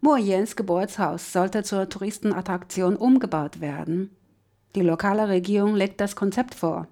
[0.00, 4.10] Mo Yens Geburtshaus sollte zur Touristenattraktion umgebaut werden.
[4.74, 6.86] Die lokale Regierung legt das Konzept vor.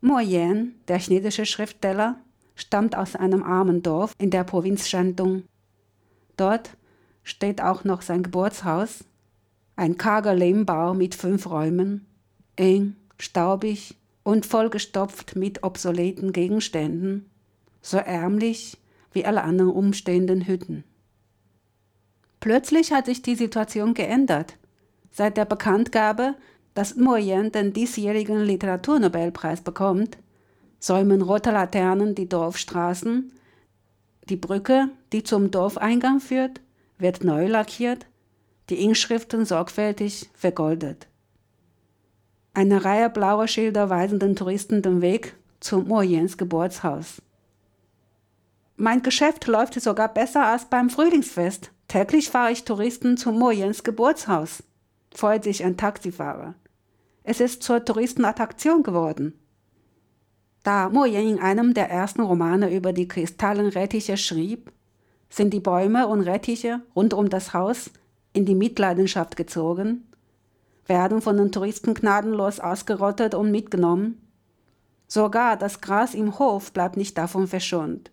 [0.00, 2.16] Mo Yan, der chinesische Schriftsteller,
[2.54, 5.42] stammt aus einem armen Dorf in der Provinz Shandong.
[6.36, 6.76] Dort
[7.24, 9.04] steht auch noch sein Geburtshaus,
[9.76, 12.06] ein karger Lehmbau mit fünf Räumen,
[12.56, 17.28] eng, staubig und vollgestopft mit obsoleten Gegenständen,
[17.80, 18.78] so ärmlich
[19.12, 20.84] wie alle anderen umstehenden Hütten.
[22.42, 24.56] Plötzlich hat sich die Situation geändert.
[25.12, 26.34] Seit der Bekanntgabe,
[26.74, 30.18] dass Moyen den diesjährigen Literaturnobelpreis bekommt,
[30.80, 33.30] säumen rote Laternen die Dorfstraßen,
[34.28, 36.60] die Brücke, die zum Dorfeingang führt,
[36.98, 38.06] wird neu lackiert,
[38.70, 41.06] die Inschriften sorgfältig vergoldet.
[42.54, 47.22] Eine Reihe blauer Schilder weisen den Touristen den Weg zum Moyens Geburtshaus.
[48.74, 51.71] Mein Geschäft läuft sogar besser als beim Frühlingsfest.
[51.92, 54.62] Täglich fahre ich Touristen zum Moyens Geburtshaus,
[55.14, 56.54] freut sich ein Taxifahrer.
[57.22, 59.38] Es ist zur Touristenattraktion geworden.
[60.62, 64.72] Da Moyen in einem der ersten Romane über die Kristallenrettiche schrieb,
[65.28, 67.90] sind die Bäume und Rettiche rund um das Haus
[68.32, 70.10] in die Mitleidenschaft gezogen,
[70.86, 74.18] werden von den Touristen gnadenlos ausgerottet und mitgenommen.
[75.08, 78.10] Sogar das Gras im Hof bleibt nicht davon verschont.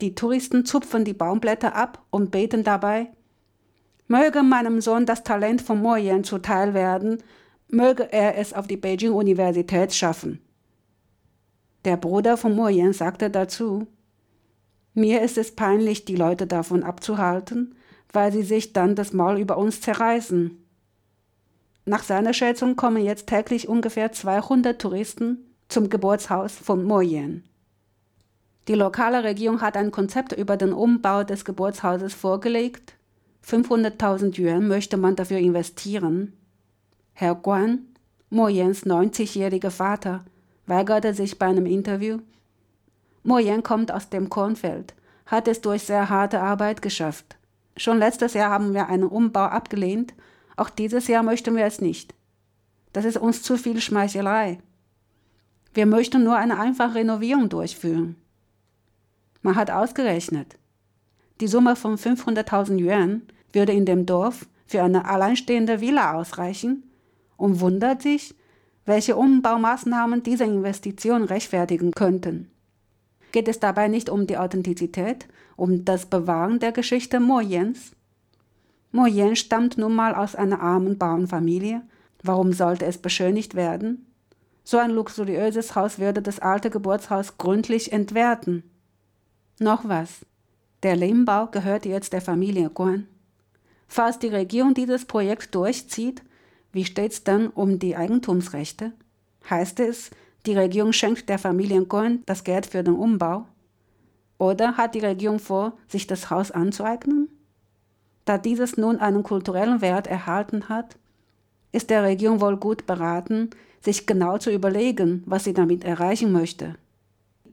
[0.00, 3.10] Die Touristen zupfen die Baumblätter ab und beten dabei,
[4.08, 7.22] möge meinem Sohn das Talent von Moyen zuteil werden,
[7.68, 10.40] möge er es auf die Beijing-Universität schaffen.
[11.84, 13.86] Der Bruder von Moyen sagte dazu,
[14.94, 17.74] mir ist es peinlich, die Leute davon abzuhalten,
[18.12, 20.64] weil sie sich dann das Maul über uns zerreißen.
[21.84, 27.44] Nach seiner Schätzung kommen jetzt täglich ungefähr 200 Touristen zum Geburtshaus von Moyen.
[28.68, 32.94] Die lokale Regierung hat ein Konzept über den Umbau des Geburtshauses vorgelegt.
[33.46, 36.32] 500.000 Yuan möchte man dafür investieren.
[37.12, 37.80] Herr Guan,
[38.30, 40.24] Moyens 90-jähriger Vater,
[40.66, 42.18] weigerte sich bei einem Interview.
[43.22, 44.94] Moyen kommt aus dem Kornfeld,
[45.26, 47.36] hat es durch sehr harte Arbeit geschafft.
[47.76, 50.14] Schon letztes Jahr haben wir einen Umbau abgelehnt,
[50.56, 52.14] auch dieses Jahr möchten wir es nicht.
[52.92, 54.58] Das ist uns zu viel Schmeichelei.
[55.74, 58.16] Wir möchten nur eine einfache Renovierung durchführen.
[59.44, 60.56] Man hat ausgerechnet,
[61.42, 63.22] die Summe von 500.000 Yuan
[63.52, 66.90] würde in dem Dorf für eine alleinstehende Villa ausreichen
[67.36, 68.34] und wundert sich,
[68.86, 72.50] welche Umbaumaßnahmen diese Investition rechtfertigen könnten.
[73.32, 77.92] Geht es dabei nicht um die Authentizität, um das Bewahren der Geschichte Moyens?
[78.92, 81.82] Moyen stammt nun mal aus einer armen Bauernfamilie.
[82.22, 84.06] Warum sollte es beschönigt werden?
[84.62, 88.62] So ein luxuriöses Haus würde das alte Geburtshaus gründlich entwerten.
[89.60, 90.26] Noch was.
[90.82, 93.06] Der Lehmbau gehört jetzt der Familie Guan.
[93.86, 96.22] Falls die Regierung dieses Projekt durchzieht,
[96.72, 98.92] wie steht's dann um die Eigentumsrechte?
[99.48, 100.10] Heißt es,
[100.44, 103.46] die Regierung schenkt der Familie Guan das Geld für den Umbau?
[104.38, 107.28] Oder hat die Regierung vor, sich das Haus anzueignen?
[108.24, 110.96] Da dieses nun einen kulturellen Wert erhalten hat,
[111.70, 113.50] ist der Regierung wohl gut beraten,
[113.80, 116.74] sich genau zu überlegen, was sie damit erreichen möchte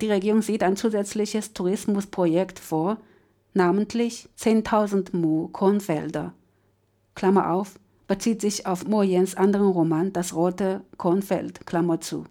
[0.00, 2.99] die Regierung sieht ein zusätzliches Tourismusprojekt vor,
[3.55, 6.34] namentlich 10.000 Mu Kornfelder.
[7.15, 12.25] Klammer auf, bezieht sich auf Moyens anderen Roman Das rote Kornfeld, Klammer zu.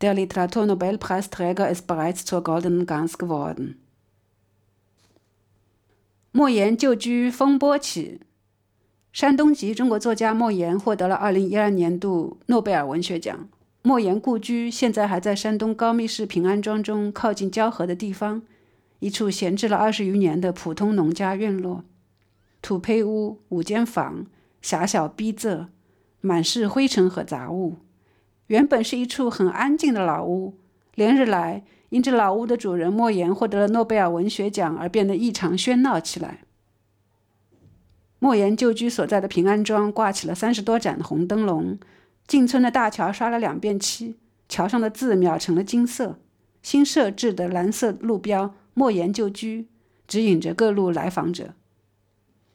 [0.00, 3.80] Der Literaturnobelpreisträger ist bereits zur goldenen Gans geworden.
[6.36, 8.20] 莫言旧居风波起。
[9.12, 13.48] 山东籍中国作家莫言获得了2012年度诺贝尔文学奖。
[13.81, 18.41] 莫言故居现在还在山东高密市平安庄中靠近交河的地方，
[18.99, 21.85] 一处闲置了二十余年的普通农家院落，
[22.61, 24.25] 土坯屋五间房，
[24.61, 25.67] 狭小逼仄，
[26.19, 27.77] 满是灰尘和杂物。
[28.47, 30.55] 原本是一处很安静的老屋，
[30.95, 36.41] 连日来因这老屋的主人莫言获得了诺贝尔文学奖而变得异常喧闹起来。
[38.19, 41.79] 莫言旧居所在的平安庄挂起了三十多盏红灯笼。
[42.29, 44.15] 进村的大桥刷了两遍漆，
[44.47, 46.19] 桥上的字描成了金色。
[46.61, 49.67] 新设置的蓝色路标“莫言旧居”
[50.07, 51.55] 指引着各路来访者，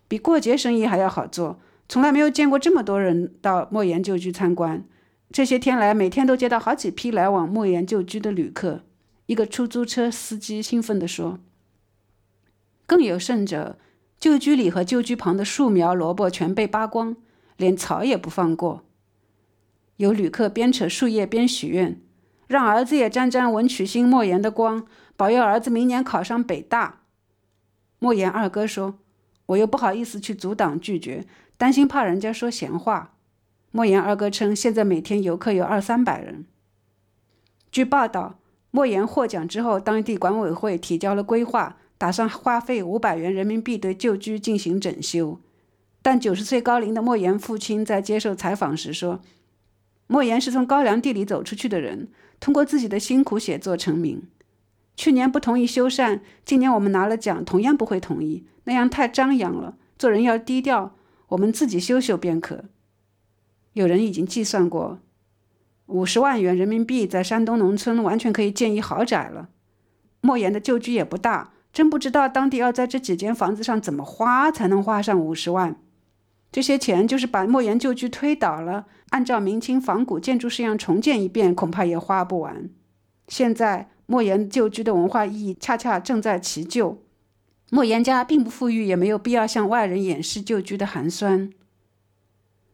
[0.06, 1.58] 比过节生意还要好做。
[1.88, 4.84] 从来没有见过这么多人到莫言旧居参观。
[5.32, 8.84] 这些天来，每天都接到好几批来往莫言旧居的旅客。
[9.26, 11.40] 一个出租车司机兴奋地说
[12.86, 13.76] ：“更有甚者，
[14.20, 17.16] 旧居里和旧居旁的树苗、萝卜全被扒光，
[17.56, 18.83] 连草也不放过。”
[19.96, 22.00] 有旅客边扯树叶边许愿，
[22.46, 24.86] 让儿子也沾沾文曲星莫言的光，
[25.16, 27.02] 保佑儿子明年考上北大。
[27.98, 28.98] 莫言二哥说
[29.46, 31.24] ：“我又不好意思去阻挡拒绝，
[31.56, 33.14] 担心怕人家说闲话。”
[33.70, 36.44] 莫言二哥称，现在每天游客有二三百人。
[37.72, 38.38] 据报道，
[38.70, 45.40] 莫言获奖之后，当地管委会提交了规划，打算花费五百元人民币对旧居进行整修。
[46.02, 49.20] 但九十岁高龄的莫言父亲在接受采访时说
[50.14, 52.06] ：“莫言是从高粱地里走出去的人，
[52.38, 54.22] 通过自己的辛苦写作成名。
[54.94, 59.76] 去年不同意修缮，今年我们拿了奖，同样不会同意，那样太张扬了。
[59.98, 60.94] 做人要低调，
[61.30, 62.66] 我们自己修修便可。”
[63.74, 65.00] 有人已经计算过，
[65.86, 69.48] 五十万元人民币在山东农村完全可以建一豪宅了。
[70.20, 75.74] 莫言的旧居也不大，真不知道当地要在这几间房子上怎么花才能花上五十万。
[76.54, 82.70] 这些钱就是把莫言旧居推倒了，按照明清仿古建筑式样重建一遍，恐怕也花不完。
[83.26, 87.02] 现在莫言旧居的文化意义恰恰正在其旧。
[87.72, 91.50] 莫言家并不富裕，也没有必要向外人掩饰旧居的寒酸。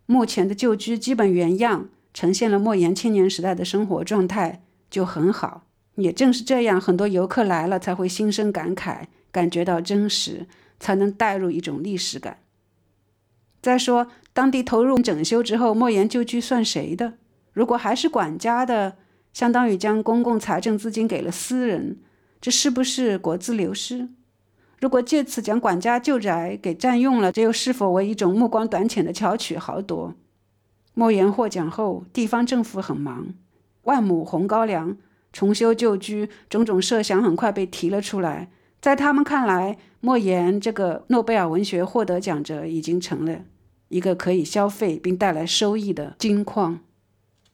[0.05, 5.65] 目前的旧居基本原样，呈现了莫言青年时代的生活状态，就很好。
[5.95, 10.47] 也正是这样，很多游客来了才会心生感慨，感觉到真实，
[10.79, 12.40] 才能带入一种历史感。
[13.61, 17.15] 再说，当地投入整修之后，莫言旧居算谁的？
[17.53, 18.97] 如果还是管家的，
[19.33, 21.99] 相当于将公共财政资金给了私人，
[22.41, 24.09] 这是不是国资流失？
[24.81, 30.15] 如果借此将管家旧宅给占用了，这又是否为一种目光短浅的巧取豪夺？
[30.95, 33.35] 莫言获奖后，地方政府很忙，
[33.83, 34.97] 万亩红高粱、
[35.33, 38.51] 重修旧居，种种设想很快被提了出来。
[38.81, 43.43] 在他们看来，莫言这个诺贝尔文学获得奖者已经成了
[43.89, 46.81] 一个可以消费并带来收益的金矿。